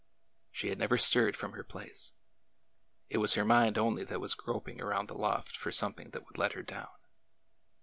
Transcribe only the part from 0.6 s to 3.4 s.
had never stirred from her place. It was